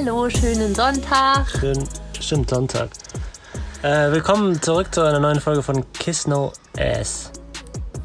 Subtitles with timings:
[0.00, 1.48] Hallo, schönen Sonntag.
[1.58, 1.76] Schön,
[2.20, 2.88] stimmt, Sonntag.
[3.82, 7.32] Äh, willkommen zurück zu einer neuen Folge von Kiss No Ass.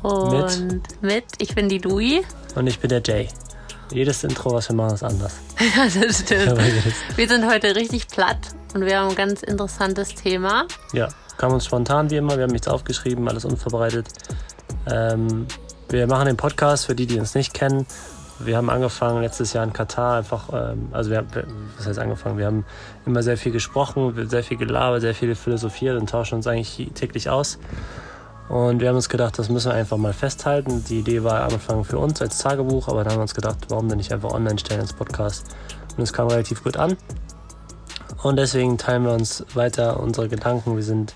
[0.02, 2.24] Und mit, mit ich bin die Dui.
[2.56, 3.28] Und ich bin der Jay.
[3.92, 5.34] Jedes Intro, was wir machen, ist anders.
[5.60, 6.60] ja, das stimmt.
[7.16, 8.40] Wir sind heute richtig platt
[8.74, 10.66] und wir haben ein ganz interessantes Thema.
[10.94, 12.38] Ja, kam uns spontan wie immer.
[12.38, 14.08] Wir haben nichts aufgeschrieben, alles unvorbereitet.
[14.92, 15.46] Ähm,
[15.90, 17.86] wir machen den Podcast für die, die uns nicht kennen.
[18.40, 21.26] Wir haben angefangen letztes Jahr in Katar einfach, ähm, also wir,
[21.78, 22.38] was heißt angefangen?
[22.38, 22.66] Wir haben
[23.06, 27.30] immer sehr viel gesprochen, sehr viel gelabert, sehr viel philosophiert und tauschen uns eigentlich täglich
[27.30, 27.60] aus.
[28.50, 30.84] Und wir haben uns gedacht, das müssen wir einfach mal festhalten.
[30.86, 33.58] Die Idee war am Anfang für uns als Tagebuch, aber dann haben wir uns gedacht,
[33.70, 35.46] warum denn nicht einfach online stellen als Podcast?
[35.96, 36.98] Und es kam relativ gut an.
[38.22, 40.76] Und deswegen teilen wir uns weiter unsere Gedanken.
[40.76, 41.16] Wir sind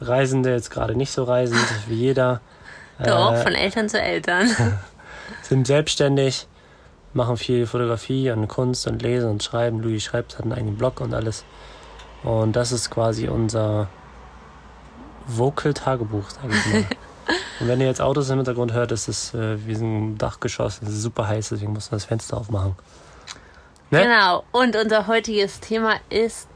[0.00, 2.40] Reisende, jetzt gerade nicht so reisend wie jeder.
[3.02, 4.48] Doch, äh, von Eltern zu Eltern.
[5.42, 6.46] sind selbstständig,
[7.12, 9.80] machen viel Fotografie und Kunst und Lesen und Schreiben.
[9.80, 11.44] Louis schreibt, hat einen eigenen Blog und alles.
[12.22, 13.88] Und das ist quasi unser
[15.26, 16.84] Vocal-Tagebuch, sage ich mal.
[17.60, 20.80] und wenn ihr jetzt Autos im Hintergrund hört, ist es äh, wie ein Dachgeschoss.
[20.82, 22.76] Es ist super heiß, deswegen muss man das Fenster aufmachen.
[23.90, 24.02] Ne?
[24.02, 24.44] Genau.
[24.52, 26.48] Und unser heutiges Thema ist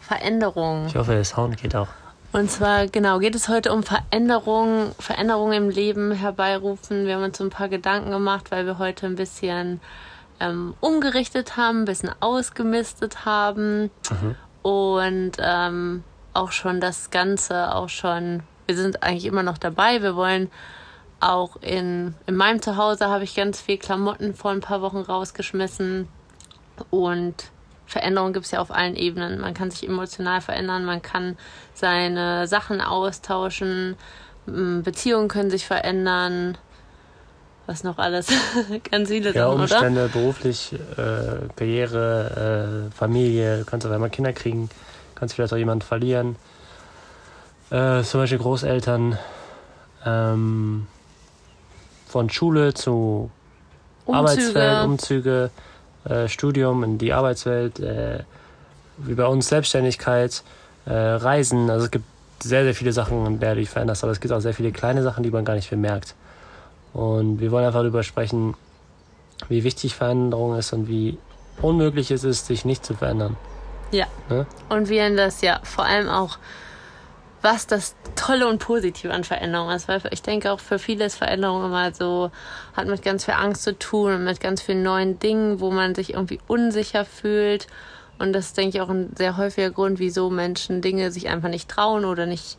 [0.00, 0.86] Veränderung.
[0.86, 1.88] Ich hoffe, der Sound geht auch.
[2.34, 7.06] Und zwar, genau, geht es heute um Veränderungen, Veränderungen im Leben herbeirufen.
[7.06, 9.80] Wir haben uns so ein paar Gedanken gemacht, weil wir heute ein bisschen
[10.40, 14.34] ähm, umgerichtet haben, ein bisschen ausgemistet haben mhm.
[14.62, 20.02] und ähm, auch schon das Ganze, auch schon, wir sind eigentlich immer noch dabei.
[20.02, 20.50] Wir wollen
[21.20, 26.08] auch in, in meinem Zuhause habe ich ganz viel Klamotten vor ein paar Wochen rausgeschmissen
[26.90, 27.52] und
[27.86, 29.40] Veränderung gibt es ja auf allen Ebenen.
[29.40, 31.36] Man kann sich emotional verändern, man kann
[31.74, 33.96] seine Sachen austauschen,
[34.46, 36.58] Beziehungen können sich verändern.
[37.66, 38.26] Was noch alles?
[38.90, 40.12] Ganz viele ja, Sachen, Umstände, oder?
[40.12, 44.68] beruflich, äh, Karriere, äh, Familie, du kannst auf einmal Kinder kriegen,
[45.14, 46.36] kannst vielleicht auch jemanden verlieren.
[47.70, 49.18] Äh, zum Beispiel Großeltern.
[50.04, 50.86] Ähm,
[52.14, 53.28] von Schule zu
[54.04, 54.18] Umzüge.
[54.18, 55.50] Arbeitsfeld, Umzüge
[56.04, 58.20] äh, Studium, in die Arbeitswelt, äh,
[58.98, 60.42] wie bei uns Selbstständigkeit,
[60.86, 61.70] äh, Reisen.
[61.70, 62.04] Also es gibt
[62.42, 64.72] sehr, sehr viele Sachen, in der du dich veränderst, aber es gibt auch sehr viele
[64.72, 66.14] kleine Sachen, die man gar nicht bemerkt.
[66.92, 68.54] Und wir wollen einfach darüber sprechen,
[69.48, 71.18] wie wichtig Veränderung ist und wie
[71.60, 73.36] unmöglich es ist, sich nicht zu verändern.
[73.90, 74.06] Ja.
[74.28, 74.46] Ne?
[74.68, 76.38] Und wie das ja vor allem auch
[77.44, 79.86] was das Tolle und Positive an Veränderung ist.
[79.86, 82.30] Weil ich denke auch für viele ist Veränderung immer so,
[82.72, 85.94] hat mit ganz viel Angst zu tun und mit ganz vielen neuen Dingen, wo man
[85.94, 87.66] sich irgendwie unsicher fühlt.
[88.18, 91.50] Und das ist, denke ich, auch ein sehr häufiger Grund, wieso Menschen Dinge sich einfach
[91.50, 92.56] nicht trauen oder nicht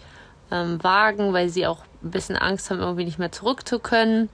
[0.52, 4.30] ähm, wagen, weil sie auch ein bisschen Angst haben, irgendwie nicht mehr zurück zu können.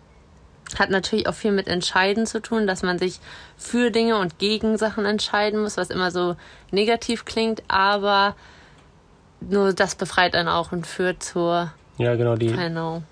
[0.77, 3.21] Hat natürlich auch viel mit Entscheiden zu tun, dass man sich
[3.55, 6.35] für Dinge und gegen Sachen entscheiden muss, was immer so
[6.71, 8.35] negativ klingt, aber
[9.41, 11.71] nur das befreit einen auch und führt zur
[12.01, 12.55] ja, genau, die,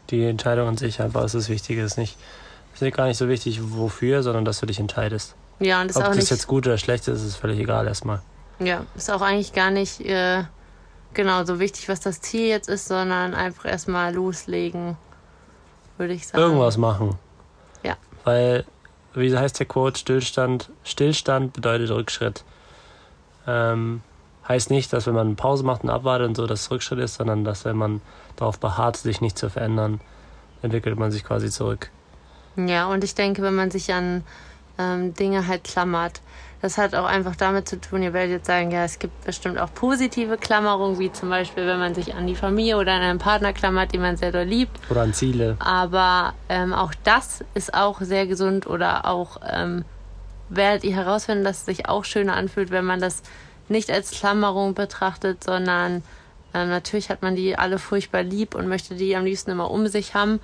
[0.09, 1.83] die Entscheidung an sich einfach ist das Wichtige.
[1.83, 2.17] Ist nicht,
[2.73, 5.35] ist gar nicht so wichtig, wofür, sondern dass du dich entscheidest.
[5.59, 7.85] Ja, und ist Ob auch das nicht, jetzt gut oder schlecht ist, ist völlig egal
[7.85, 8.21] erstmal.
[8.57, 10.43] Ja, ist auch eigentlich gar nicht äh,
[11.13, 14.97] genau so wichtig, was das Ziel jetzt ist, sondern einfach erstmal loslegen,
[15.97, 16.41] würde ich sagen.
[16.43, 17.15] Irgendwas machen.
[17.83, 17.95] Ja.
[18.23, 18.65] Weil,
[19.13, 22.43] wie heißt der Quote, Stillstand, Stillstand bedeutet Rückschritt.
[23.45, 24.01] Ähm,
[24.49, 27.15] heißt nicht, dass wenn man eine Pause macht und abwartet und so, dass Rückschritt ist,
[27.15, 28.01] sondern dass wenn man
[28.35, 30.01] darauf beharrt, sich nicht zu verändern,
[30.61, 31.91] entwickelt man sich quasi zurück.
[32.57, 34.23] Ja, und ich denke, wenn man sich an
[34.77, 36.21] ähm, Dinge halt klammert,
[36.61, 39.57] das hat auch einfach damit zu tun, ihr werdet jetzt sagen, ja, es gibt bestimmt
[39.59, 43.19] auch positive Klammerungen, wie zum Beispiel, wenn man sich an die Familie oder an einen
[43.19, 44.77] Partner klammert, den man sehr doll liebt.
[44.89, 45.55] Oder an Ziele.
[45.59, 49.85] Aber ähm, auch das ist auch sehr gesund oder auch ähm,
[50.49, 53.21] werdet ihr herausfinden, dass es sich auch schöner anfühlt, wenn man das
[53.69, 56.03] nicht als Klammerung betrachtet, sondern
[56.53, 59.87] äh, natürlich hat man die alle furchtbar lieb und möchte die am liebsten immer um
[59.87, 60.39] sich haben.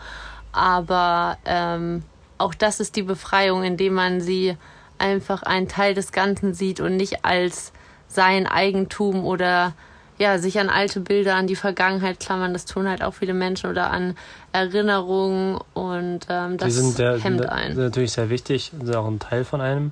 [0.51, 2.03] Aber ähm,
[2.37, 4.57] auch das ist die Befreiung, indem man sie
[4.97, 7.73] einfach einen Teil des Ganzen sieht und nicht als
[8.07, 9.73] sein Eigentum oder
[10.17, 12.53] ja, sich an alte Bilder, an die Vergangenheit klammern.
[12.53, 14.15] Das tun halt auch viele Menschen oder an
[14.53, 17.75] Erinnerungen und ähm, das die sind der, hemmt einen.
[17.75, 19.91] Sind natürlich sehr wichtig, sind auch ein Teil von einem.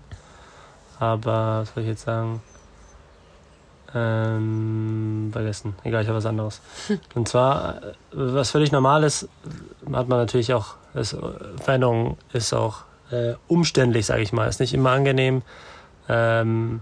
[1.00, 2.42] Aber was soll ich jetzt sagen?
[3.96, 5.76] Ähm, vergessen.
[5.84, 6.62] Egal, ich habe was anderes.
[7.14, 9.30] Und zwar, äh, was völlig normal ist,
[9.92, 11.16] hat man natürlich auch, ist,
[11.62, 14.48] Veränderung ist auch äh, umständlich, sage ich mal.
[14.48, 15.44] Ist nicht immer angenehm.
[16.10, 16.82] Ähm,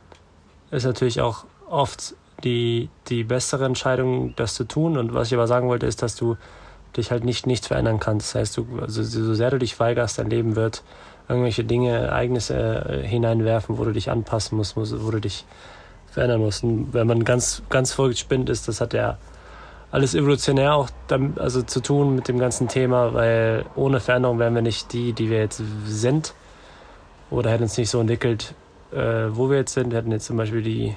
[0.72, 4.98] ist natürlich auch oft die, die bessere Entscheidung, das zu tun.
[4.98, 6.38] Und was ich aber sagen wollte, ist, dass du
[6.96, 8.30] dich halt nicht nichts verändern kannst.
[8.30, 10.84] Das heißt, du, also, so sehr du dich weigerst, dein Leben wird
[11.28, 15.46] irgendwelche Dinge, Ereignisse äh, hineinwerfen, wo du dich anpassen musst, wo du dich
[16.12, 16.64] verändern musst.
[16.64, 19.18] Und wenn man ganz, ganz vorgespinnt ist, das hat ja
[19.92, 24.56] alles evolutionär auch damit, also zu tun mit dem ganzen Thema, weil ohne Veränderung wären
[24.56, 26.34] wir nicht die, die wir jetzt sind.
[27.30, 28.54] Oder hätten uns nicht so entwickelt,
[28.92, 29.92] äh, wo wir jetzt sind.
[29.92, 30.96] Wir hätten jetzt zum Beispiel die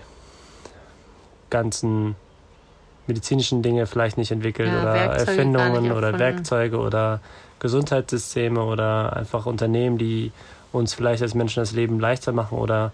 [1.50, 2.16] ganzen
[3.06, 7.20] medizinischen Dinge vielleicht nicht entwickelt ja, oder Werkzeuge Erfindungen oder Werkzeuge oder
[7.60, 10.32] Gesundheitssysteme oder einfach Unternehmen, die
[10.72, 12.92] uns vielleicht als Menschen das Leben leichter machen oder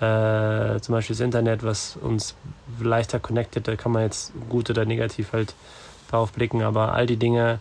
[0.00, 2.34] äh, zum Beispiel das Internet, was uns
[2.80, 5.54] leichter connectet, da kann man jetzt gut oder negativ halt
[6.10, 7.58] drauf blicken, aber all die Dinge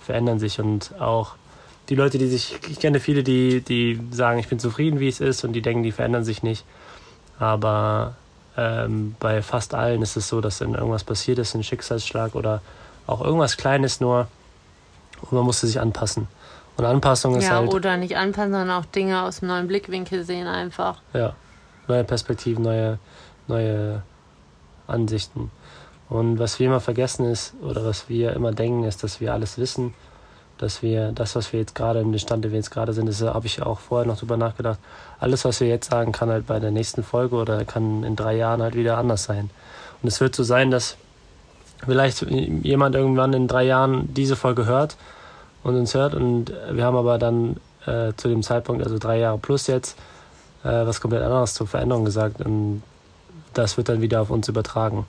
[0.00, 1.34] verändern sich und auch
[1.88, 5.20] die Leute, die sich, ich kenne viele, die, die sagen, ich bin zufrieden, wie es
[5.20, 6.64] ist und die denken, die verändern sich nicht,
[7.38, 8.14] aber
[8.56, 12.62] ähm, bei fast allen ist es so, dass dann irgendwas passiert ist, ein Schicksalsschlag oder
[13.06, 14.26] auch irgendwas Kleines nur
[15.22, 16.26] und man musste sich anpassen.
[16.76, 17.70] Und Anpassung ist ja, halt.
[17.70, 21.00] Ja, oder nicht anpassen, sondern auch Dinge aus einem neuen Blickwinkel sehen einfach.
[21.14, 21.34] Ja,
[21.88, 22.98] neue Perspektiven, neue,
[23.48, 24.02] neue
[24.86, 25.50] Ansichten.
[26.08, 29.58] Und was wir immer vergessen ist, oder was wir immer denken, ist, dass wir alles
[29.58, 29.94] wissen,
[30.58, 33.06] dass wir das, was wir jetzt gerade, in dem Stand, den wir jetzt gerade sind,
[33.06, 34.78] das habe ich auch vorher noch drüber nachgedacht,
[35.18, 38.36] alles, was wir jetzt sagen, kann halt bei der nächsten Folge oder kann in drei
[38.36, 39.50] Jahren halt wieder anders sein.
[40.02, 40.96] Und es wird so sein, dass
[41.84, 44.96] vielleicht jemand irgendwann in drei Jahren diese Folge hört
[45.62, 47.56] und uns hört und wir haben aber dann
[47.86, 49.98] äh, zu dem Zeitpunkt, also drei Jahre plus jetzt,
[50.66, 52.82] äh, was komplett anderes zur Veränderung gesagt und
[53.54, 55.06] das wird dann wieder auf uns übertragen.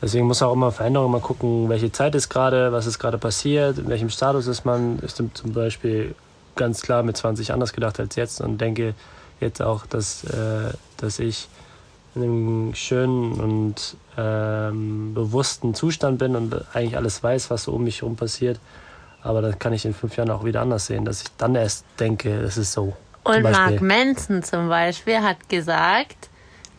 [0.00, 3.78] Deswegen muss auch immer Veränderung mal gucken, welche Zeit ist gerade, was ist gerade passiert,
[3.78, 4.98] in welchem Status ist man.
[5.04, 6.14] Ich bin zum Beispiel
[6.56, 8.94] ganz klar mit 20 anders gedacht als jetzt und denke
[9.40, 11.48] jetzt auch, dass, äh, dass ich
[12.14, 17.84] in einem schönen und ähm, bewussten Zustand bin und eigentlich alles weiß, was so um
[17.84, 18.60] mich herum passiert.
[19.22, 21.84] Aber dann kann ich in fünf Jahren auch wieder anders sehen, dass ich dann erst
[22.00, 22.94] denke, es ist so.
[23.24, 26.28] Und Mark Manson zum Beispiel hat gesagt,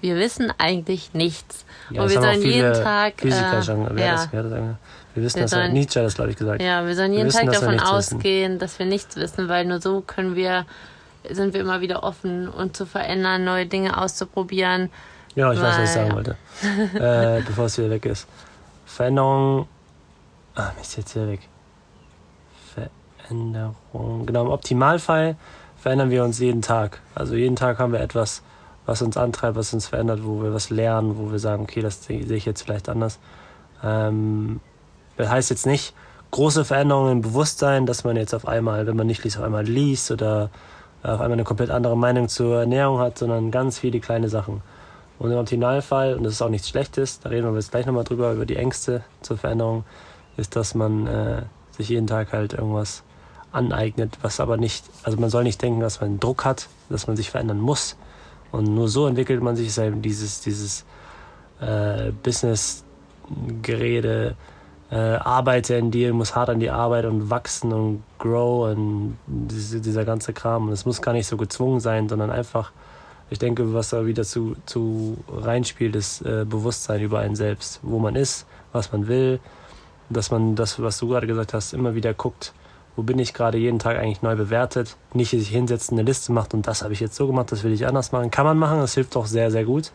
[0.01, 1.65] wir wissen eigentlich nichts.
[1.89, 3.13] Ja, und wir sollen jeden Tag.
[3.17, 4.11] Physiker äh, schon, ja.
[4.11, 6.61] das, ja, das, wir wissen, wir dass sollen, Nietzsche das, glaube ich, gesagt.
[6.61, 8.59] Ja, wir sollen jeden wir Tag wissen, davon ausgehen, wissen.
[8.59, 10.65] dass wir nichts wissen, weil nur so können wir,
[11.29, 14.89] sind wir immer wieder offen und zu verändern, neue Dinge auszuprobieren.
[15.35, 16.37] Ja, ich weil, weiß, was ich sagen wollte.
[16.95, 18.27] äh, bevor es wieder weg ist.
[18.85, 19.67] Veränderung.
[20.55, 21.41] Ah, mir ist jetzt wieder weg.
[23.23, 24.25] Veränderung.
[24.25, 25.37] Genau, im Optimalfall
[25.83, 27.01] verändern wir uns jeden Tag.
[27.13, 28.41] Also jeden Tag haben wir etwas,
[28.85, 32.05] was uns antreibt, was uns verändert, wo wir was lernen, wo wir sagen, okay, das
[32.05, 33.19] sehe ich jetzt vielleicht anders.
[33.83, 34.61] Ähm,
[35.17, 35.93] das heißt jetzt nicht
[36.31, 39.65] große Veränderungen im Bewusstsein, dass man jetzt auf einmal, wenn man nicht liest, auf einmal
[39.65, 40.51] liest oder
[41.03, 44.61] auf einmal eine komplett andere Meinung zur Ernährung hat, sondern ganz viele kleine Sachen.
[45.19, 48.05] Und im Optimalfall, und das ist auch nichts Schlechtes, da reden wir jetzt gleich nochmal
[48.05, 49.83] drüber, über die Ängste zur Veränderung,
[50.37, 51.41] ist, dass man äh,
[51.71, 53.03] sich jeden Tag halt irgendwas
[53.53, 57.15] aneignet, was aber nicht, also man soll nicht denken, dass man Druck hat, dass man
[57.15, 57.95] sich verändern muss.
[58.51, 60.85] Und nur so entwickelt man sich dieses, dieses
[61.61, 64.35] äh, Business-Gerede,
[64.91, 69.81] äh, arbeite in dir, muss hart an die Arbeit und wachsen und grow und diese,
[69.81, 70.67] dieser ganze Kram.
[70.67, 72.71] Und es muss gar nicht so gezwungen sein, sondern einfach,
[73.31, 77.97] ich denke, was da wieder zu, zu reinspielt, ist äh, Bewusstsein über einen selbst, wo
[77.97, 79.39] man ist, was man will,
[80.09, 82.53] dass man das, was du gerade gesagt hast, immer wieder guckt,
[82.95, 86.53] wo bin ich gerade jeden Tag eigentlich neu bewertet, nicht sich hinsetzt, eine Liste macht
[86.53, 88.29] und das habe ich jetzt so gemacht, das will ich anders machen.
[88.29, 89.91] Kann man machen, das hilft auch sehr, sehr gut.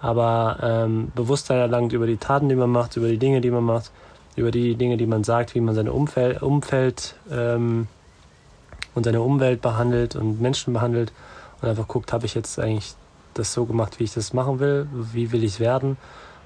[0.00, 3.62] Aber ähm, Bewusstsein erlangt über die Taten, die man macht, über die Dinge, die man
[3.62, 3.92] macht,
[4.34, 7.86] über die Dinge, die man sagt, wie man sein Umfeld, Umfeld ähm,
[8.96, 11.12] und seine Umwelt behandelt und Menschen behandelt
[11.60, 12.94] und einfach guckt, habe ich jetzt eigentlich
[13.34, 15.96] das so gemacht, wie ich das machen will, wie will ich werden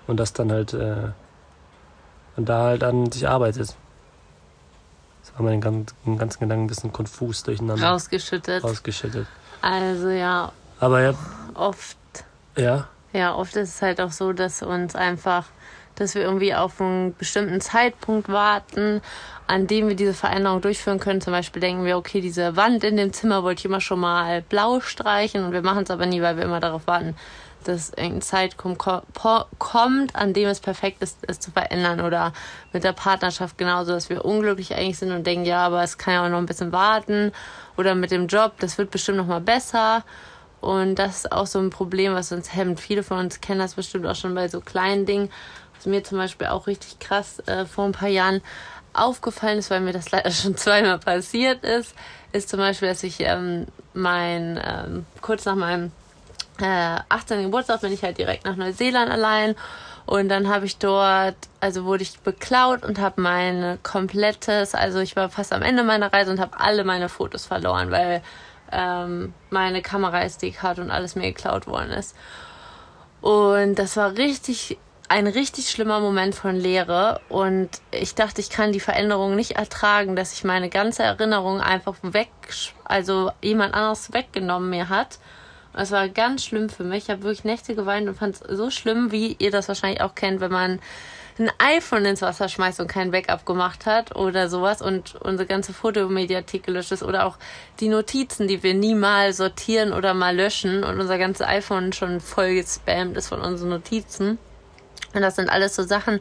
[0.06, 1.08] und das dann halt äh,
[2.36, 3.74] und da halt an sich arbeitet
[5.36, 7.86] haben wir den ganzen, ganzen Gedanken ein bisschen konfus durcheinander.
[7.86, 8.64] Rausgeschüttet.
[8.64, 9.26] Rausgeschüttet.
[9.60, 10.52] Also ja.
[10.80, 11.14] Aber ja.
[11.54, 11.96] Oft.
[12.56, 12.88] Ja.
[13.12, 15.46] Ja, oft ist es halt auch so, dass uns einfach,
[15.94, 19.00] dass wir irgendwie auf einen bestimmten Zeitpunkt warten,
[19.46, 21.20] an dem wir diese Veränderung durchführen können.
[21.20, 24.42] Zum Beispiel denken wir, okay, diese Wand in dem Zimmer wollte ich immer schon mal
[24.42, 27.14] blau streichen und wir machen es aber nie, weil wir immer darauf warten,
[27.68, 28.82] dass irgendein Zeitpunkt
[29.58, 32.00] kommt, an dem es perfekt ist, es zu verändern.
[32.00, 32.32] Oder
[32.72, 36.14] mit der Partnerschaft genauso, dass wir unglücklich eigentlich sind und denken, ja, aber es kann
[36.14, 37.32] ja auch noch ein bisschen warten.
[37.76, 40.04] Oder mit dem Job, das wird bestimmt noch mal besser.
[40.60, 42.80] Und das ist auch so ein Problem, was uns hemmt.
[42.80, 45.30] Viele von uns kennen das bestimmt auch schon bei so kleinen Dingen.
[45.76, 48.40] Was mir zum Beispiel auch richtig krass äh, vor ein paar Jahren
[48.92, 51.94] aufgefallen ist, weil mir das leider schon zweimal passiert ist,
[52.32, 55.92] ist zum Beispiel, dass ich ähm, mein ähm, kurz nach meinem
[56.60, 57.42] äh, 18.
[57.42, 59.54] Geburtstag bin ich halt direkt nach Neuseeland allein
[60.06, 65.16] Und dann habe ich dort, also wurde ich beklaut und habe mein komplettes, also ich
[65.16, 68.22] war fast am Ende meiner Reise und habe alle meine Fotos verloren, weil
[68.70, 72.14] ähm, meine Kamera-SD-Karte und alles mir geklaut worden ist.
[73.20, 77.20] Und das war richtig, ein richtig schlimmer Moment von Leere.
[77.28, 81.96] Und ich dachte, ich kann die Veränderung nicht ertragen, dass ich meine ganze Erinnerung einfach
[82.02, 82.30] weg,
[82.84, 85.18] also jemand anderes weggenommen mir hat.
[85.76, 87.04] Es war ganz schlimm für mich.
[87.04, 90.14] Ich habe wirklich Nächte geweint und fand es so schlimm, wie ihr das wahrscheinlich auch
[90.14, 90.80] kennt, wenn man
[91.38, 95.74] ein iPhone ins Wasser schmeißt und kein Backup gemacht hat oder sowas und unsere ganze
[95.74, 97.36] Fotomediathek gelöscht ist oder auch
[97.78, 102.20] die Notizen, die wir nie mal sortieren oder mal löschen und unser ganzes iPhone schon
[102.20, 104.38] voll gespammt ist von unseren Notizen.
[105.12, 106.20] Und das sind alles so Sachen,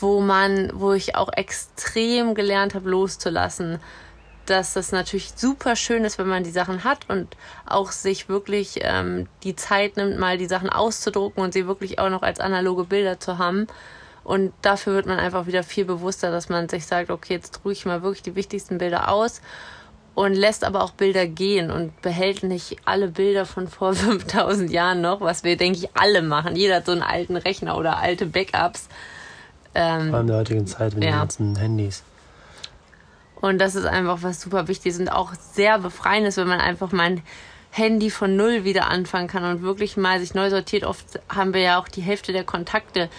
[0.00, 3.80] wo man, wo ich auch extrem gelernt habe, loszulassen
[4.46, 7.36] dass das natürlich super schön ist, wenn man die Sachen hat und
[7.66, 12.10] auch sich wirklich ähm, die Zeit nimmt, mal die Sachen auszudrucken und sie wirklich auch
[12.10, 13.66] noch als analoge Bilder zu haben.
[14.24, 17.72] Und dafür wird man einfach wieder viel bewusster, dass man sich sagt, okay, jetzt drucke
[17.72, 19.40] ich mal wirklich die wichtigsten Bilder aus
[20.16, 25.00] und lässt aber auch Bilder gehen und behält nicht alle Bilder von vor 5000 Jahren
[25.00, 26.56] noch, was wir, denke ich, alle machen.
[26.56, 28.88] Jeder hat so einen alten Rechner oder alte Backups.
[29.74, 31.10] Ähm, Vor allem in der heutigen Zeit mit ja.
[31.10, 32.02] den ganzen Handys.
[33.40, 37.22] Und das ist einfach was super Wichtiges und auch sehr befreiendes, wenn man einfach mein
[37.70, 40.84] Handy von Null wieder anfangen kann und wirklich mal sich neu sortiert.
[40.84, 43.10] Oft haben wir ja auch die Hälfte der Kontakte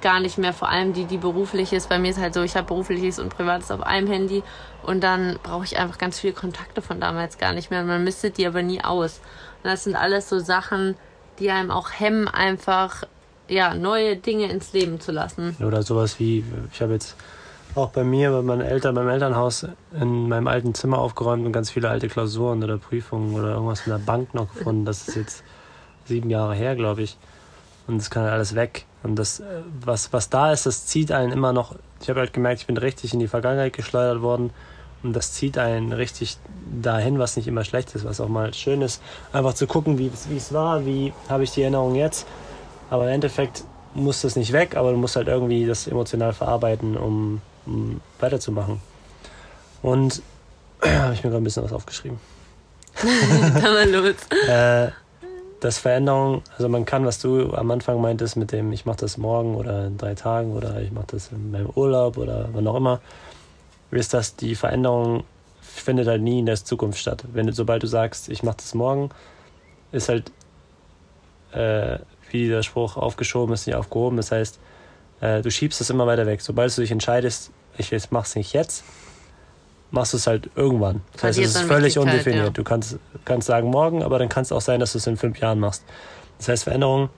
[0.00, 1.88] gar nicht mehr, vor allem die, die beruflich ist.
[1.88, 4.42] Bei mir ist halt so, ich habe berufliches und privates auf einem Handy
[4.82, 8.04] und dann brauche ich einfach ganz viele Kontakte von damals gar nicht mehr und man
[8.04, 9.20] misst die aber nie aus.
[9.62, 10.94] Und das sind alles so Sachen,
[11.38, 13.04] die einem auch hemmen, einfach
[13.48, 15.56] ja, neue Dinge ins Leben zu lassen.
[15.60, 17.16] Oder sowas wie, ich habe jetzt
[17.74, 19.66] auch bei mir, bei meinen Eltern, beim Elternhaus
[20.00, 23.92] in meinem alten Zimmer aufgeräumt und ganz viele alte Klausuren oder Prüfungen oder irgendwas in
[23.92, 24.84] der Bank noch gefunden.
[24.84, 25.44] Das ist jetzt
[26.04, 27.16] sieben Jahre her, glaube ich.
[27.86, 28.86] Und das kann halt alles weg.
[29.02, 29.42] Und das,
[29.80, 31.74] was, was da ist, das zieht einen immer noch.
[32.00, 34.50] Ich habe halt gemerkt, ich bin richtig in die Vergangenheit geschleudert worden.
[35.02, 36.38] Und das zieht einen richtig
[36.80, 39.02] dahin, was nicht immer schlecht ist, was auch mal schön ist.
[39.32, 42.26] Einfach zu gucken, wie es war, wie habe ich die Erinnerung jetzt.
[42.88, 43.64] Aber im Endeffekt
[43.94, 48.80] muss das nicht weg, aber du musst halt irgendwie das emotional verarbeiten, um um weiterzumachen.
[49.82, 50.22] Und
[50.82, 52.18] habe ich mir gerade ein bisschen was aufgeschrieben.
[53.02, 54.14] Dann mal los.
[54.48, 54.90] äh,
[55.60, 59.16] das Veränderung, also man kann, was du am Anfang meintest mit dem, ich mache das
[59.16, 62.76] morgen oder in drei Tagen oder ich mache das in meinem Urlaub oder wann auch
[62.76, 63.00] immer,
[63.90, 65.24] ist, dass die Veränderung
[65.60, 67.24] findet halt nie in der Zukunft statt.
[67.32, 69.08] Wenn du, sobald du sagst, ich mache das morgen,
[69.90, 70.30] ist halt,
[71.52, 71.98] äh,
[72.30, 74.16] wie der Spruch aufgeschoben ist, nicht aufgehoben.
[74.16, 74.58] Das heißt,
[75.20, 76.42] äh, du schiebst es immer weiter weg.
[76.42, 78.84] Sobald du dich entscheidest, ich mache es nicht jetzt,
[79.90, 81.02] machst du es halt irgendwann.
[81.14, 82.46] Das heißt, es ist völlig undefiniert.
[82.46, 82.50] Ja.
[82.50, 85.16] Du kannst, kannst sagen morgen, aber dann kann es auch sein, dass du es in
[85.16, 85.84] fünf Jahren machst.
[86.38, 87.10] Das heißt, Veränderung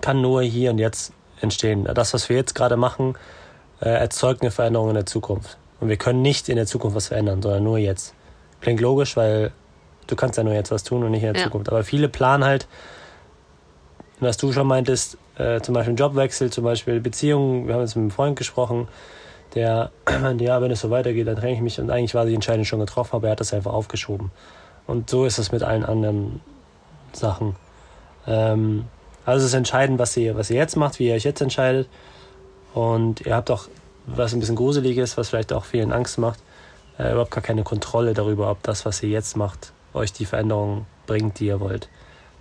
[0.00, 1.84] kann nur hier und jetzt entstehen.
[1.94, 3.16] Das, was wir jetzt gerade machen,
[3.80, 5.58] äh, erzeugt eine Veränderung in der Zukunft.
[5.80, 8.14] Und wir können nicht in der Zukunft was verändern, sondern nur jetzt.
[8.60, 9.52] Klingt logisch, weil
[10.06, 11.46] du kannst ja nur jetzt was tun und nicht in der ja.
[11.46, 11.68] Zukunft.
[11.68, 12.66] Aber viele planen halt,
[14.20, 17.66] was du schon meintest, äh, zum Beispiel Jobwechsel, zum Beispiel Beziehungen.
[17.66, 18.88] Wir haben jetzt mit einem Freund gesprochen,
[19.54, 19.90] der
[20.38, 21.80] ja, wenn es so weitergeht, dann trenne ich mich.
[21.80, 24.30] Und eigentlich war die Entscheidung schon getroffen, aber er hat das einfach aufgeschoben.
[24.86, 26.40] Und so ist es mit allen anderen
[27.12, 27.56] Sachen.
[28.26, 28.84] Ähm,
[29.24, 31.88] also es ist entscheidend, was ihr, was ihr jetzt macht, wie ihr euch jetzt entscheidet.
[32.74, 33.68] Und ihr habt auch,
[34.06, 36.40] was ein bisschen gruselig ist, was vielleicht auch vielen Angst macht,
[36.98, 40.86] äh, überhaupt gar keine Kontrolle darüber, ob das, was ihr jetzt macht, euch die Veränderung
[41.06, 41.88] bringt, die ihr wollt.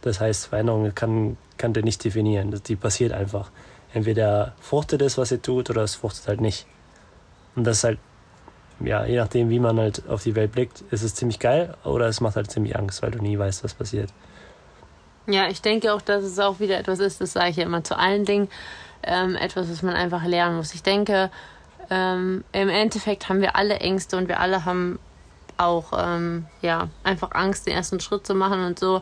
[0.01, 2.59] Das heißt, Veränderung kann, kann ihr nicht definieren.
[2.67, 3.51] Die passiert einfach.
[3.93, 6.65] Entweder fruchtet es, was ihr tut, oder es fruchtet halt nicht.
[7.55, 7.99] Und das ist halt,
[8.79, 12.07] ja, je nachdem, wie man halt auf die Welt blickt, ist es ziemlich geil oder
[12.07, 14.09] es macht halt ziemlich Angst, weil du nie weißt, was passiert.
[15.27, 17.83] Ja, ich denke auch, dass es auch wieder etwas ist, das sage ich ja immer
[17.83, 18.49] zu allen Dingen,
[19.03, 20.73] ähm, etwas, was man einfach lernen muss.
[20.73, 21.29] Ich denke,
[21.89, 24.99] ähm, im Endeffekt haben wir alle Ängste und wir alle haben
[25.57, 29.01] auch ähm, ja einfach Angst, den ersten Schritt zu machen und so.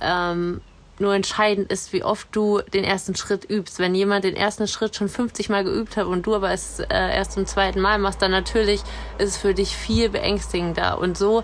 [0.00, 0.60] Ähm,
[1.00, 3.78] nur entscheidend ist, wie oft du den ersten Schritt übst.
[3.78, 6.86] Wenn jemand den ersten Schritt schon 50 Mal geübt hat und du aber es äh,
[6.90, 8.82] erst zum zweiten Mal machst, dann natürlich
[9.18, 10.98] ist es für dich viel beängstigender.
[10.98, 11.42] Und so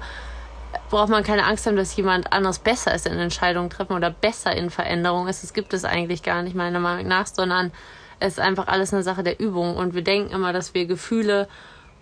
[0.91, 4.55] braucht man keine Angst haben, dass jemand anders besser ist in Entscheidungen treffen oder besser
[4.55, 5.43] in Veränderungen ist.
[5.43, 7.73] Das gibt es eigentlich gar nicht, meiner Meinung nach, sondern
[8.21, 9.77] es ist einfach alles eine Sache der Übung.
[9.77, 11.49] Und wir denken immer, dass wir Gefühle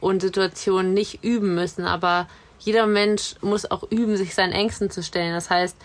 [0.00, 1.86] und Situationen nicht üben müssen.
[1.86, 5.34] Aber jeder Mensch muss auch üben, sich seinen Ängsten zu stellen.
[5.34, 5.76] Das heißt,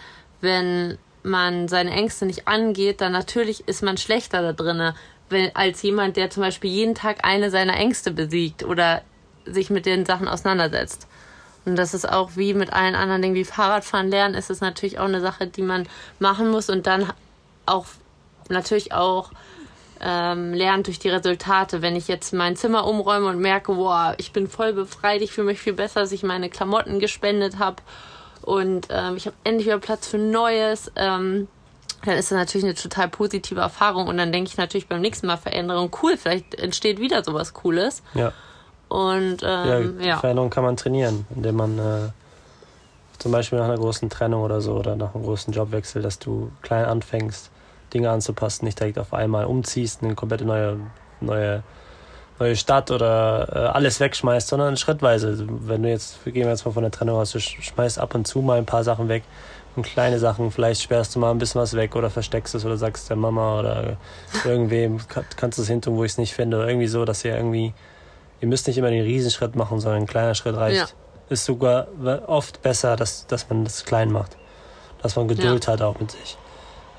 [0.42, 4.96] wenn man seine Ängste nicht angeht, dann natürlich ist man schlechter da drinne,
[5.54, 9.02] als jemand, der zum Beispiel jeden Tag eine seiner Ängste besiegt oder
[9.46, 11.08] sich mit den Sachen auseinandersetzt.
[11.66, 14.98] Und das ist auch wie mit allen anderen Dingen wie Fahrradfahren lernen, ist es natürlich
[15.00, 15.88] auch eine Sache, die man
[16.20, 17.12] machen muss und dann
[17.66, 17.86] auch
[18.50, 19.32] natürlich auch
[20.02, 21.82] ähm, lernt durch die Resultate.
[21.82, 25.48] Wenn ich jetzt mein Zimmer umräume und merke, boah, ich bin voll befreit, ich fühle
[25.48, 27.84] mich viel besser, dass ich meine Klamotten gespendet habe
[28.42, 31.48] und ähm, ich habe endlich wieder Platz für Neues, ähm,
[32.06, 35.28] dann ist das natürlich eine total positive Erfahrung und dann denke ich natürlich beim nächsten
[35.28, 38.04] Mal Veränderung, cool, vielleicht entsteht wieder sowas Cooles.
[38.14, 38.32] Ja.
[38.88, 40.18] Und ähm, ja, ja.
[40.18, 42.10] Veränderung kann man trainieren, indem man äh,
[43.20, 46.52] zum Beispiel nach einer großen Trennung oder so oder nach einem großen Jobwechsel, dass du
[46.62, 47.52] klein anfängst,
[47.94, 50.78] Dinge anzupassen, nicht direkt auf einmal umziehst, eine komplette neue,
[51.20, 51.64] neue,
[52.40, 55.46] neue Stadt oder äh, alles wegschmeißt, sondern schrittweise.
[55.48, 58.28] Wenn du jetzt, wir gehen jetzt mal von der Trennung aus, du schmeißt ab und
[58.28, 59.24] zu mal ein paar Sachen weg
[59.76, 62.78] und kleine Sachen, vielleicht sperrst du mal ein bisschen was weg oder versteckst es oder
[62.78, 63.98] sagst der Mama oder
[64.46, 65.00] irgendwem,
[65.36, 67.36] kannst du es hin tun, wo ich es nicht finde oder irgendwie so, dass ihr
[67.36, 67.74] irgendwie
[68.42, 70.78] ihr müsst nicht immer den Riesenschritt machen, sondern ein kleiner Schritt reicht.
[70.78, 70.88] Ja.
[71.30, 71.88] Ist sogar
[72.28, 74.38] oft besser, dass, dass man das klein macht.
[75.02, 75.74] Dass man Geduld ja.
[75.74, 76.38] hat auch mit sich.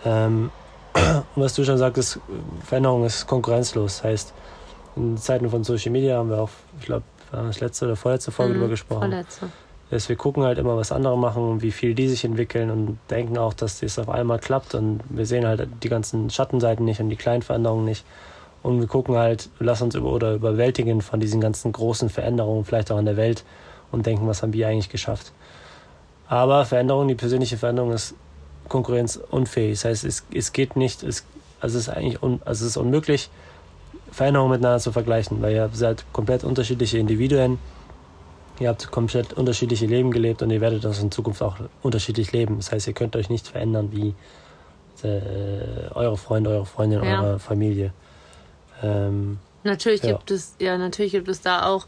[0.05, 0.51] Ähm,
[0.95, 2.21] und was du schon sagtest,
[2.65, 4.05] Veränderung ist konkurrenzlos.
[4.05, 4.33] Heißt,
[4.97, 8.53] in Zeiten von Social Media haben wir auch, ich glaube, das letzte oder vorletzte Folge
[8.55, 9.11] mhm, darüber gesprochen.
[9.11, 9.49] Vorletzte.
[9.91, 12.99] Das wir gucken halt immer, was andere machen und wie viel die sich entwickeln und
[13.11, 17.01] denken auch, dass das auf einmal klappt und wir sehen halt die ganzen Schattenseiten nicht
[17.01, 18.05] und die kleinen Veränderungen nicht.
[18.63, 22.93] Und wir gucken halt, lassen uns über oder überwältigen von diesen ganzen großen Veränderungen, vielleicht
[22.93, 23.45] auch in der Welt
[23.91, 25.33] und denken, was haben wir eigentlich geschafft.
[26.29, 28.15] Aber Veränderung, die persönliche Veränderung ist
[28.69, 29.81] konkurrenzunfähig.
[29.81, 31.25] Das heißt, es, es geht nicht, es,
[31.61, 33.31] also es ist eigentlich un, also es ist unmöglich,
[34.13, 37.59] Veränderungen miteinander zu vergleichen, weil ihr seid komplett unterschiedliche Individuen,
[38.59, 42.57] ihr habt komplett unterschiedliche Leben gelebt und ihr werdet das in Zukunft auch unterschiedlich leben.
[42.57, 44.15] Das heißt, ihr könnt euch nicht verändern wie
[45.03, 47.23] äh, eure Freunde, eure Freundin, ja.
[47.23, 47.93] eure Familie.
[48.83, 50.13] Ähm, natürlich ja.
[50.13, 51.87] gibt es, ja, natürlich gibt es da auch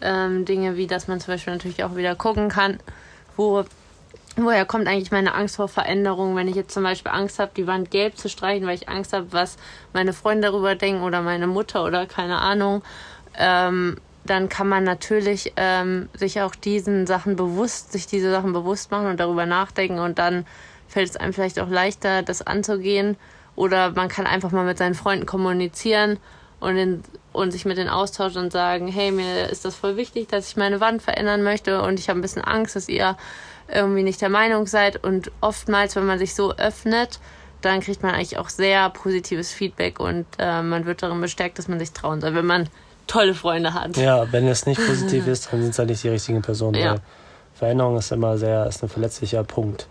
[0.00, 2.78] ähm, Dinge, wie dass man zum Beispiel natürlich auch wieder gucken kann,
[3.36, 3.64] wo
[4.36, 7.66] woher kommt eigentlich meine Angst vor Veränderungen, wenn ich jetzt zum Beispiel Angst habe, die
[7.66, 9.56] Wand gelb zu streichen, weil ich Angst habe, was
[9.92, 12.82] meine Freunde darüber denken oder meine Mutter oder keine Ahnung,
[13.38, 18.90] ähm, dann kann man natürlich ähm, sich auch diesen Sachen bewusst, sich diese Sachen bewusst
[18.90, 20.46] machen und darüber nachdenken und dann
[20.88, 23.16] fällt es einem vielleicht auch leichter, das anzugehen.
[23.56, 26.18] Oder man kann einfach mal mit seinen Freunden kommunizieren
[26.60, 30.28] und, in, und sich mit denen austauschen und sagen, hey, mir ist das voll wichtig,
[30.28, 33.16] dass ich meine Wand verändern möchte und ich habe ein bisschen Angst, dass ihr
[33.68, 35.02] irgendwie nicht der Meinung seid.
[35.02, 37.20] Und oftmals, wenn man sich so öffnet,
[37.60, 41.66] dann kriegt man eigentlich auch sehr positives Feedback und äh, man wird darin bestärkt, dass
[41.68, 42.68] man sich trauen soll, wenn man
[43.06, 43.96] tolle Freunde hat.
[43.96, 46.74] Ja, wenn es nicht positiv ist, dann sind es halt nicht die richtigen Personen.
[46.74, 46.96] Ja.
[47.54, 49.86] Veränderung ist immer sehr, ist ein verletzlicher Punkt.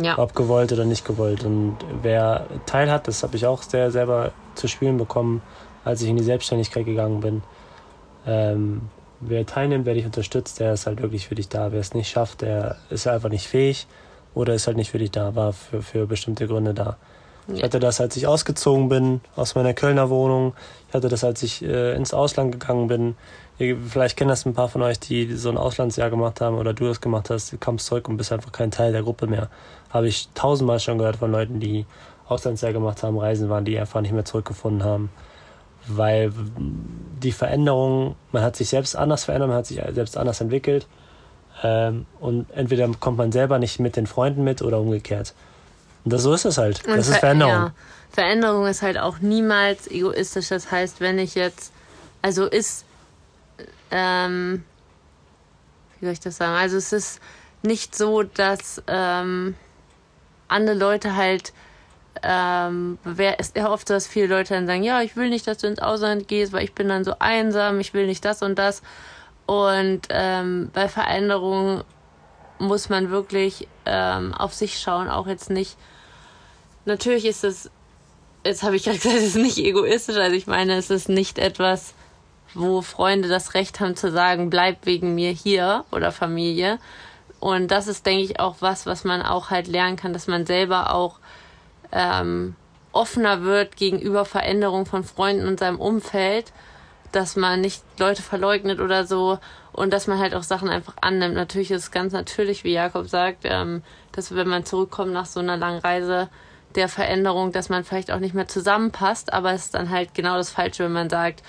[0.00, 0.18] Ja.
[0.18, 1.44] Ob gewollt oder nicht gewollt.
[1.44, 5.42] Und wer Teil hat, das habe ich auch sehr selber zu spüren bekommen,
[5.84, 7.42] als ich in die Selbstständigkeit gegangen bin.
[8.26, 8.82] Ähm,
[9.22, 11.72] wer teilnimmt, wer dich unterstützt, der ist halt wirklich für dich da.
[11.72, 13.86] Wer es nicht schafft, der ist einfach nicht fähig
[14.34, 16.96] oder ist halt nicht für dich da, war für, für bestimmte Gründe da.
[17.48, 17.54] Ja.
[17.54, 20.54] Ich hatte das, als ich ausgezogen bin aus meiner Kölner Wohnung.
[20.88, 23.16] Ich hatte das, als ich äh, ins Ausland gegangen bin.
[23.88, 26.86] Vielleicht kennen das ein paar von euch, die so ein Auslandsjahr gemacht haben oder du
[26.86, 29.48] das gemacht hast, du kommst zurück und bist einfach kein Teil der Gruppe mehr.
[29.90, 31.86] Habe ich tausendmal schon gehört von Leuten, die
[32.28, 35.10] Auslandsjahr gemacht haben, Reisen waren, die einfach nicht mehr zurückgefunden haben.
[35.86, 36.32] Weil
[37.22, 40.86] die Veränderung, man hat sich selbst anders verändert, man hat sich selbst anders entwickelt.
[41.62, 45.34] Ähm, und entweder kommt man selber nicht mit den Freunden mit oder umgekehrt.
[46.04, 46.86] Und das, so ist es halt.
[46.86, 47.52] Und das ist Veränderung.
[47.52, 47.74] Ja.
[48.10, 50.48] Veränderung ist halt auch niemals egoistisch.
[50.48, 51.72] Das heißt, wenn ich jetzt,
[52.22, 52.84] also ist
[53.92, 54.64] ähm,
[56.00, 56.56] wie soll ich das sagen?
[56.56, 57.20] Also es ist
[57.62, 59.54] nicht so, dass ähm,
[60.48, 61.52] andere Leute halt
[62.22, 65.58] ähm, wer ist ja oft dass viele Leute dann sagen, ja, ich will nicht, dass
[65.58, 68.58] du ins Ausland gehst, weil ich bin dann so einsam, ich will nicht das und
[68.58, 68.82] das.
[69.46, 71.82] Und ähm, bei Veränderungen
[72.58, 75.76] muss man wirklich ähm, auf sich schauen, auch jetzt nicht.
[76.84, 77.70] Natürlich ist es,
[78.44, 81.38] jetzt habe ich gerade gesagt, es ist nicht egoistisch, also ich meine, es ist nicht
[81.38, 81.94] etwas,
[82.54, 86.78] wo Freunde das Recht haben zu sagen, bleib wegen mir hier oder Familie.
[87.40, 90.46] Und das ist, denke ich, auch was, was man auch halt lernen kann, dass man
[90.46, 91.18] selber auch
[91.92, 92.56] ähm,
[92.92, 96.52] offener wird gegenüber Veränderungen von Freunden und seinem Umfeld,
[97.12, 99.38] dass man nicht Leute verleugnet oder so
[99.72, 101.34] und dass man halt auch Sachen einfach annimmt.
[101.34, 105.40] Natürlich ist es ganz natürlich, wie Jakob sagt, ähm, dass wenn man zurückkommt nach so
[105.40, 106.28] einer langen Reise
[106.74, 110.36] der Veränderung, dass man vielleicht auch nicht mehr zusammenpasst, aber es ist dann halt genau
[110.36, 111.42] das Falsche, wenn man sagt,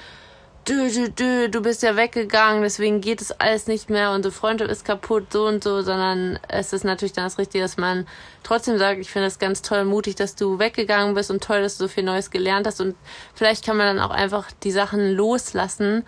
[0.66, 4.72] du, du, du, du bist ja weggegangen, deswegen geht es alles nicht mehr, unsere Freundschaft
[4.72, 8.08] ist kaputt, so und so, sondern es ist natürlich dann das Richtige, dass man
[8.44, 11.78] trotzdem sagt, ich finde es ganz toll, mutig, dass du weggegangen bist und toll, dass
[11.78, 12.96] du so viel Neues gelernt hast und
[13.34, 16.06] vielleicht kann man dann auch einfach die Sachen loslassen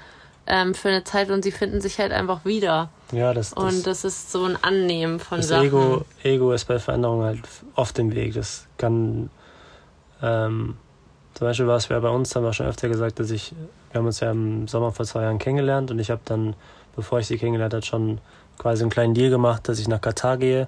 [0.48, 2.90] ähm, für eine Zeit und sie finden sich halt einfach wieder.
[3.12, 5.68] Ja, das, das Und das ist so ein Annehmen von das Sachen.
[5.68, 7.40] Ego, Ego ist bei Veränderungen halt
[7.76, 8.34] oft im Weg.
[8.36, 9.30] Das kann
[10.22, 10.78] ähm,
[11.34, 13.54] Zum Beispiel war es ja bei uns, haben wir schon öfter gesagt, dass ich,
[13.96, 16.54] wir haben uns ja im Sommer vor zwei Jahren kennengelernt und ich habe dann,
[16.98, 18.20] bevor ich sie kennengelernt habe, schon
[18.58, 20.68] quasi einen kleinen Deal gemacht, dass ich nach Katar gehe.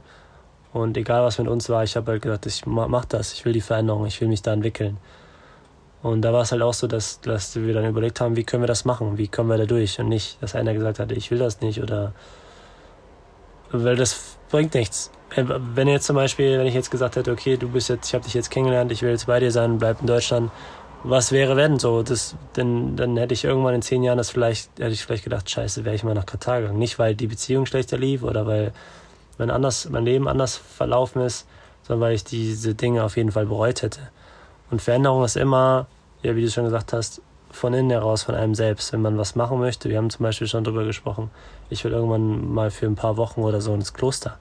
[0.71, 3.51] Und egal was mit uns war, ich habe halt gesagt, ich mach das, ich will
[3.51, 4.97] die Veränderung, ich will mich da entwickeln.
[6.03, 8.63] Und da war es halt auch so, dass, dass wir dann überlegt haben, wie können
[8.63, 11.29] wir das machen, wie kommen wir da durch und nicht, dass einer gesagt hat, ich
[11.29, 12.13] will das nicht oder
[13.73, 15.11] weil das bringt nichts.
[15.35, 18.23] Wenn jetzt zum Beispiel, wenn ich jetzt gesagt hätte, okay, du bist jetzt, ich habe
[18.23, 20.49] dich jetzt kennengelernt, ich will jetzt bei dir sein, bleib in Deutschland,
[21.03, 22.03] was wäre wenn so?
[22.03, 25.49] Das, denn, dann hätte ich irgendwann in zehn Jahren das vielleicht, hätte ich vielleicht gedacht,
[25.49, 26.79] scheiße, wäre ich mal nach Katar gegangen.
[26.79, 28.73] Nicht, weil die Beziehung schlechter lief oder weil
[29.37, 31.47] mein, anders, mein Leben anders verlaufen ist,
[31.83, 33.99] sondern weil ich diese Dinge auf jeden Fall bereut hätte.
[34.69, 35.87] Und Veränderung ist immer,
[36.23, 38.91] ja, wie du schon gesagt hast, von innen heraus, von einem selbst.
[38.91, 41.31] Wenn man was machen möchte, wir haben zum Beispiel schon darüber gesprochen,
[41.69, 44.37] ich will irgendwann mal für ein paar Wochen oder so ins Kloster.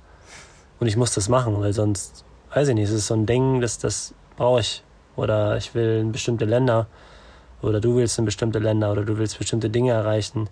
[0.81, 3.61] Und ich muss das machen, weil sonst, weiß ich nicht, es ist so ein Ding,
[3.61, 4.83] das, das brauche ich.
[5.17, 6.87] Oder ich will in bestimmte Länder,
[7.63, 10.49] oder du willst in bestimmte Länder, oder du willst bestimmte Dinge erreichen,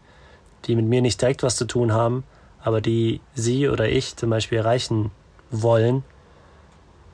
[0.64, 2.24] die mit mir nicht direkt was zu tun haben,
[2.62, 5.11] aber die sie oder ich zum Beispiel erreichen
[5.50, 6.03] wollen.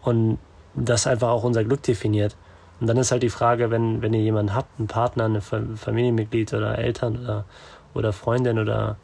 [0.03, 0.39] Und
[0.75, 2.37] das einfach auch unser Glück definiert.
[2.81, 6.55] Und dann ist halt die Frage, wenn, wenn ihr jemanden habt, einen Partner, ein Familienmitglied
[6.55, 7.45] oder Eltern oder,
[7.93, 8.97] oder Freundin oder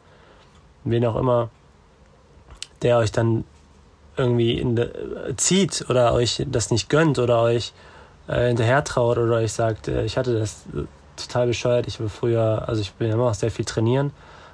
[0.83, 1.49] wen auch immer,
[2.81, 3.43] der euch dann
[4.15, 7.73] irgendwie de, zieht oder euch das nicht gönnt oder euch
[8.27, 10.65] äh, hinterher traut oder euch sagt, äh, ich hatte das
[11.15, 14.11] total bescheuert, ich war früher, also ich bin immer auch sehr viel trainieren,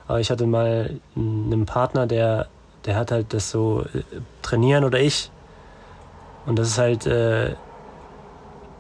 [0.08, 2.48] aber ich hatte mal einen Partner, der,
[2.86, 4.02] der hat halt das so äh,
[4.42, 5.32] trainieren oder ich.
[6.46, 7.56] Und das ist halt, äh,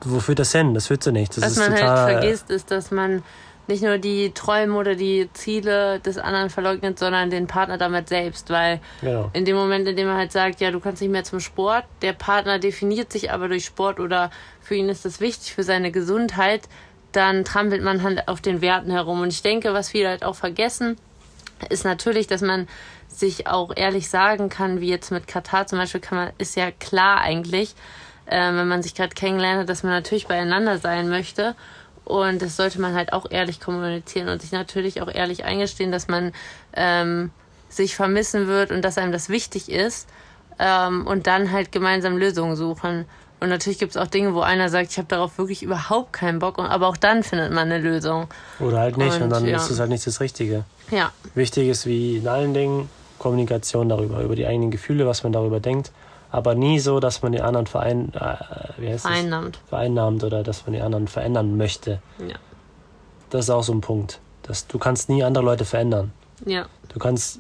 [0.03, 0.73] wo führt das hin?
[0.73, 1.37] Das führt zu nichts.
[1.37, 3.23] Das Was man halt vergisst, ist, dass man
[3.67, 8.49] nicht nur die Träume oder die Ziele des anderen verleugnet, sondern den Partner damit selbst.
[8.49, 9.29] Weil genau.
[9.33, 11.85] in dem Moment, in dem man halt sagt, ja, du kannst nicht mehr zum Sport,
[12.01, 15.91] der Partner definiert sich aber durch Sport oder für ihn ist das wichtig für seine
[15.91, 16.61] Gesundheit,
[17.11, 19.21] dann trampelt man halt auf den Werten herum.
[19.21, 20.97] Und ich denke, was viele halt auch vergessen,
[21.69, 22.67] ist natürlich, dass man
[23.07, 26.71] sich auch ehrlich sagen kann, wie jetzt mit Katar zum Beispiel, kann man, ist ja
[26.71, 27.75] klar eigentlich,
[28.25, 31.55] äh, wenn man sich gerade kennengelernt hat, dass man natürlich beieinander sein möchte.
[32.05, 36.07] Und das sollte man halt auch ehrlich kommunizieren und sich natürlich auch ehrlich eingestehen, dass
[36.07, 36.33] man
[36.73, 37.31] ähm,
[37.69, 40.07] sich vermissen wird und dass einem das wichtig ist.
[40.59, 43.05] Ähm, und dann halt gemeinsam Lösungen suchen.
[43.39, 46.39] Und natürlich gibt es auch Dinge, wo einer sagt, ich habe darauf wirklich überhaupt keinen
[46.39, 48.27] Bock, aber auch dann findet man eine Lösung.
[48.59, 49.57] Oder halt nicht und, und dann ja.
[49.57, 50.63] ist es halt nicht das Richtige.
[50.91, 51.11] Ja.
[51.33, 52.89] Wichtig ist wie in allen Dingen
[53.19, 55.91] Kommunikation darüber, über die eigenen Gefühle, was man darüber denkt
[56.33, 59.59] aber nie so, dass man die anderen verein, äh, vereinnahmt.
[59.67, 62.01] vereinnahmt oder dass man die anderen verändern möchte.
[62.27, 62.37] Ja.
[63.29, 64.19] Das ist auch so ein Punkt.
[64.41, 66.11] Dass du kannst nie andere Leute verändern.
[66.47, 66.65] Ja.
[66.89, 67.39] Du kannst.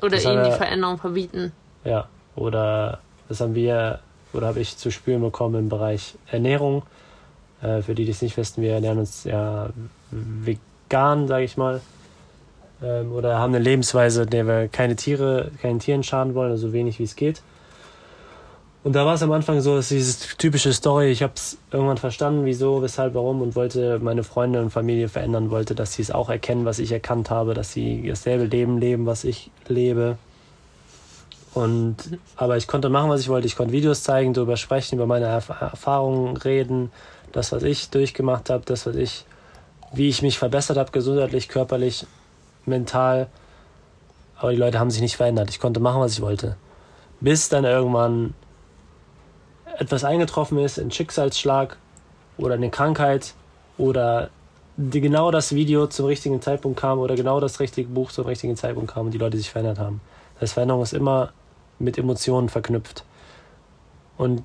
[0.00, 1.50] Oder ihnen die Veränderung verbieten.
[1.82, 2.06] Ja.
[2.36, 3.98] Oder das haben wir,
[4.32, 6.84] oder habe ich zu spüren bekommen im Bereich Ernährung.
[7.62, 9.70] Äh, für die, die es nicht wissen, wir ernähren uns ja
[10.12, 11.80] vegan, sage ich mal.
[12.80, 16.68] Ähm, oder haben eine Lebensweise, in der wir keine Tiere, keinen Tieren schaden wollen, also
[16.68, 17.42] so wenig wie es geht.
[18.82, 21.98] Und da war es am Anfang so, dass diese typische Story, ich habe es irgendwann
[21.98, 26.10] verstanden, wieso, weshalb, warum und wollte meine Freunde und Familie verändern, wollte, dass sie es
[26.10, 30.16] auch erkennen, was ich erkannt habe, dass sie dasselbe Leben leben, was ich lebe.
[31.52, 31.96] Und,
[32.36, 33.46] aber ich konnte machen, was ich wollte.
[33.46, 36.90] Ich konnte Videos zeigen, darüber sprechen, über meine Erf Erfahrungen reden,
[37.32, 39.26] das, was ich durchgemacht habe, das, was ich,
[39.92, 42.06] wie ich mich verbessert habe, gesundheitlich, körperlich,
[42.64, 43.26] mental.
[44.36, 45.50] Aber die Leute haben sich nicht verändert.
[45.50, 46.56] Ich konnte machen, was ich wollte.
[47.20, 48.32] Bis dann irgendwann
[49.80, 51.78] etwas eingetroffen ist, ein Schicksalsschlag
[52.36, 53.34] oder eine Krankheit
[53.78, 54.28] oder
[54.76, 58.56] die, genau das Video zum richtigen Zeitpunkt kam oder genau das richtige Buch zum richtigen
[58.56, 60.02] Zeitpunkt kam und die Leute sich verändert haben.
[60.34, 61.32] Das heißt, Veränderung ist immer
[61.78, 63.04] mit Emotionen verknüpft.
[64.18, 64.42] Und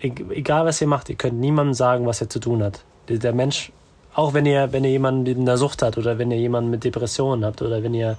[0.00, 2.82] egal was ihr macht, ihr könnt niemandem sagen, was er zu tun hat.
[3.08, 3.70] Der Mensch,
[4.12, 6.82] auch wenn ihr, wenn ihr jemanden mit einer Sucht habt oder wenn ihr jemanden mit
[6.82, 8.18] Depressionen habt oder wenn ihr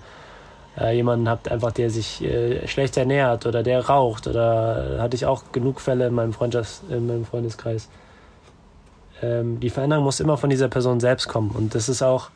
[0.79, 5.25] äh, jemanden habt, einfach der sich äh, schlecht ernährt oder der raucht oder hatte ich
[5.25, 7.89] auch genug Fälle in meinem, Freundschafts-, in meinem Freundeskreis.
[9.21, 12.29] Ähm, die Veränderung muss immer von dieser Person selbst kommen und das ist auch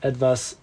[0.00, 0.56] etwas,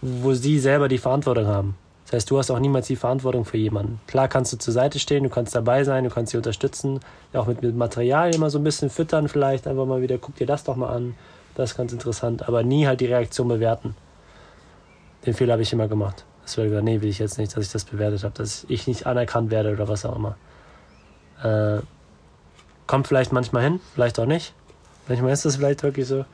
[0.00, 1.76] wo sie selber die Verantwortung haben.
[2.06, 4.00] Das heißt, du hast auch niemals die Verantwortung für jemanden.
[4.08, 6.98] Klar kannst du zur Seite stehen, du kannst dabei sein, du kannst sie unterstützen,
[7.32, 10.46] auch mit, mit Material immer so ein bisschen füttern vielleicht, einfach mal wieder, guck dir
[10.46, 11.14] das doch mal an,
[11.54, 13.94] das ist ganz interessant, aber nie halt die Reaktion bewerten.
[15.26, 16.24] Den Fehler habe ich immer gemacht.
[16.42, 18.86] Das wäre gesagt, nee, will ich jetzt nicht, dass ich das bewertet habe, dass ich
[18.86, 20.36] nicht anerkannt werde oder was auch immer.
[21.42, 21.82] Äh,
[22.86, 24.54] kommt vielleicht manchmal hin, vielleicht auch nicht.
[25.06, 26.24] Manchmal ist das vielleicht wirklich so.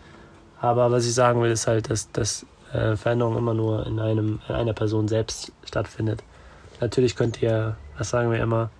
[0.60, 4.40] Aber was ich sagen will, ist halt, dass, dass äh, Veränderung immer nur in, einem,
[4.48, 6.22] in einer Person selbst stattfindet.
[6.80, 8.70] Natürlich könnt ihr, was sagen wir immer,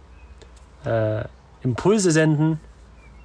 [0.84, 1.24] äh,
[1.62, 2.60] Impulse senden,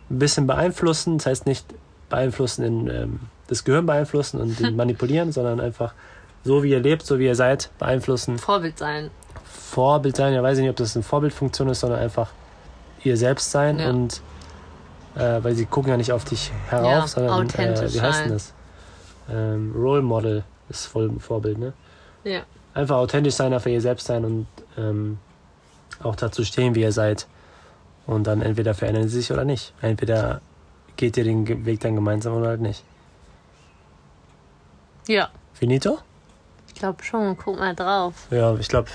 [0.09, 1.17] ein bisschen beeinflussen.
[1.17, 1.65] Das heißt nicht
[2.09, 5.93] beeinflussen in ähm, das Gehirn beeinflussen und manipulieren, sondern einfach
[6.43, 8.37] so wie ihr lebt, so wie ihr seid, beeinflussen.
[8.37, 9.09] Vorbild sein.
[9.43, 12.29] Vorbild sein, ja weiß ich nicht, ob das eine Vorbildfunktion ist, sondern einfach
[13.03, 13.89] ihr selbst sein Ja.
[13.89, 14.21] und
[15.15, 18.31] äh, weil sie gucken ja nicht auf dich herauf, Ja, sondern äh, wie heißt denn
[18.31, 18.53] das?
[19.29, 21.73] Ähm, Role Model ist voll ein Vorbild, ne?
[22.23, 22.41] Ja.
[22.73, 25.19] Einfach authentisch sein, einfach ihr selbst sein und ähm,
[26.01, 27.27] auch dazu stehen, wie ihr seid.
[28.07, 29.73] Und dann entweder verändern sie sich oder nicht.
[29.81, 30.41] Entweder
[30.95, 32.83] geht ihr den Weg dann gemeinsam oder halt nicht.
[35.07, 35.29] Ja.
[35.53, 35.99] Finito?
[36.81, 37.37] Ich glaube schon.
[37.37, 38.15] Guck mal drauf.
[38.31, 38.89] Ja, ich glaube,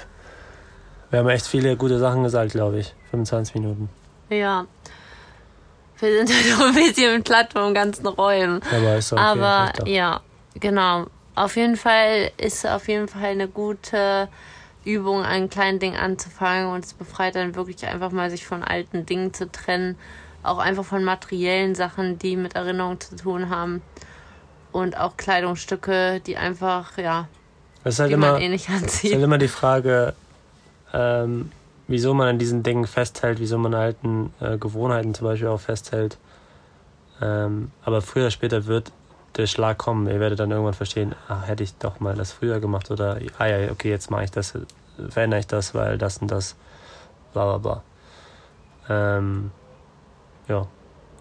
[1.11, 2.93] wir haben echt viele gute Sachen gesagt, glaube ich.
[3.13, 3.89] 25 Minuten.
[4.29, 4.67] Ja.
[6.01, 8.61] Wir sind halt auch ein bisschen platt vom ganzen Räumen.
[8.75, 9.23] Aber ist okay.
[9.23, 10.21] Aber ja,
[10.55, 11.07] genau.
[11.37, 14.27] Auf jeden Fall ist auf jeden Fall eine gute
[14.85, 19.07] Übung, ein kleines Ding anzufangen und es befreit dann wirklich einfach mal, sich von alten
[19.07, 19.97] Dingen zu trennen.
[20.43, 23.81] Auch einfach von materiellen Sachen, die mit Erinnerung zu tun haben.
[24.73, 27.29] Und auch Kleidungsstücke, die einfach, ja,
[27.87, 30.15] Das ist halt immer, eh ist halt immer die Frage,
[30.93, 31.53] ähm,
[31.87, 35.61] wieso man an diesen Dingen festhält, wieso man an alten äh, Gewohnheiten zum Beispiel auch
[35.61, 36.19] festhält.
[37.23, 38.91] Ähm, aber früher oder später wird
[39.37, 40.09] der Schlag kommen.
[40.09, 43.47] Ihr werdet dann irgendwann verstehen, ah, hätte ich doch mal das früher gemacht oder ah
[43.47, 44.55] ja, okay, jetzt mache ich das,
[45.09, 46.57] verändere ich das, weil das und das,
[47.35, 47.59] bla bla
[48.89, 49.17] bla.
[49.19, 49.53] Ähm,
[50.49, 50.67] ja,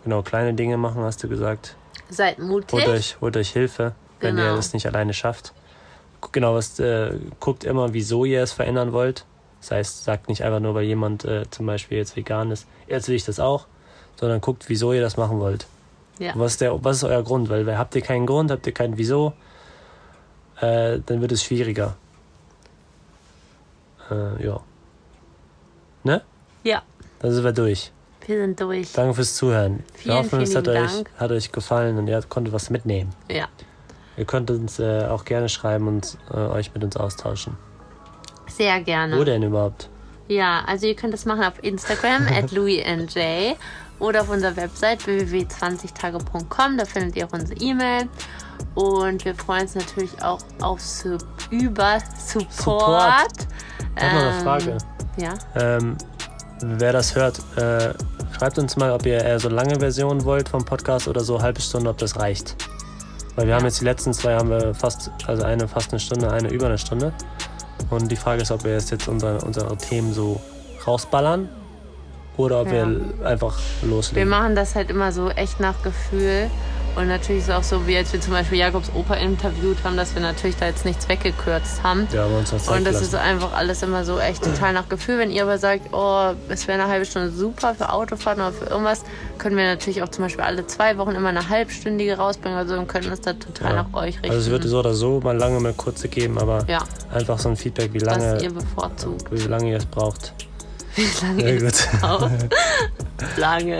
[0.04, 1.76] genau, kleine Dinge machen, hast du gesagt.
[2.10, 2.72] Seid mutig.
[2.72, 4.56] Holt euch, holt euch Hilfe, wenn ihr Genau.
[4.56, 5.54] das nicht alleine schafft.
[6.32, 9.26] Genau, was, äh, guckt immer, wieso ihr es verändern wollt.
[9.62, 13.08] Das heißt, sagt nicht einfach nur, weil jemand äh, zum Beispiel jetzt vegan ist, jetzt
[13.08, 13.68] will ich das auch,
[14.16, 15.66] sondern guckt, wieso ihr das machen wollt.
[16.20, 16.34] Ja.
[16.36, 17.50] Was, ist der, was ist euer Grund?
[17.50, 19.34] Weil habt ihr keinen Grund, habt ihr kein Wieso,
[20.62, 21.96] äh, dann wird es schwieriger.
[24.10, 24.62] Äh, ja.
[26.04, 26.22] Ne?
[26.64, 26.84] Ja.
[27.20, 27.92] Dann sind wir durch.
[28.28, 28.94] Wir sind durch.
[28.94, 29.84] Danke fürs Zuhören.
[29.94, 31.12] Vielen, wir hoffen, es hat euch, Dank.
[31.18, 33.14] hat euch gefallen und ihr konntet was mitnehmen.
[33.30, 33.48] Ja.
[34.18, 37.58] Ihr könnt uns äh, auch gerne schreiben und äh, euch mit uns austauschen.
[38.48, 39.18] Sehr gerne.
[39.18, 39.90] Wo denn überhaupt?
[40.28, 43.56] Ja, also ihr könnt das machen auf Instagram at louisnj
[44.00, 46.78] oder auf unserer Website www.20tage.com.
[46.78, 48.08] Da findet ihr auch unsere E-Mail.
[48.74, 52.52] Und wir freuen uns natürlich auch auf Sub über Support.
[52.54, 53.48] Support.
[53.96, 54.78] Ich habe noch eine Ähm, Frage.
[55.18, 55.98] Ja, Ähm,
[56.62, 57.94] wer das hört, äh,
[58.38, 61.62] schreibt uns mal, ob ihr eher so lange Versionen wollt vom Podcast oder so halbe
[61.62, 62.56] Stunde, ob das reicht.
[63.36, 66.32] Weil wir haben jetzt die letzten zwei haben wir fast, also eine fast eine Stunde,
[66.32, 67.12] eine über eine Stunde.
[67.90, 70.40] Und die Frage ist, ob wir jetzt, jetzt unsere, unsere Themen so
[70.88, 71.50] rausballern
[72.38, 72.88] oder ob Ja.
[72.88, 74.30] wir einfach wir loslegen.
[74.30, 76.50] machen das halt immer so echt nach Gefühl.
[76.96, 79.98] Und natürlich ist es auch so, wie als wir zum Beispiel Jakobs Opa interviewt haben,
[79.98, 82.08] dass wir natürlich da jetzt nichts weggekürzt haben.
[82.14, 85.20] Ja, aber uns das Und das ist einfach alles immer so echt total nach Gefühl.
[85.20, 88.66] Wenn ihr aber sagt, oh, es wäre eine halbe Stunde super für Autofahren oder für
[88.66, 89.04] irgendwas,
[89.38, 92.76] können wir natürlich auch zum Beispiel alle zwei Wochen immer eine halbstündige rausbringen oder so
[92.80, 93.84] und können das da total Ja.
[93.84, 94.30] nach euch richten.
[94.30, 96.80] Also es wird so oder so mal lange, mal kurze geben, aber ja,
[97.14, 99.26] einfach so ein Feedback, wie was lange, ihr bevorzugt.
[99.32, 100.34] wie lange ihr es braucht.
[100.96, 102.32] Wie lange Sehr ihr es braucht.
[103.38, 103.80] Lange.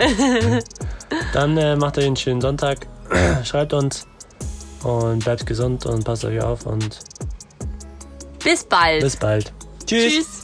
[1.32, 2.86] Dann äh, macht euch einen schönen Sonntag,
[3.44, 4.06] schreibt uns
[4.82, 7.00] und bleibt gesund und passt euch auf und
[8.42, 9.02] Bis bald.
[9.02, 9.52] bis bald.
[9.86, 10.12] Tschüss.
[10.12, 10.35] Tschüss.